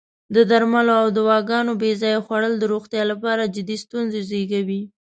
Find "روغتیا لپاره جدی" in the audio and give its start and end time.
2.73-3.77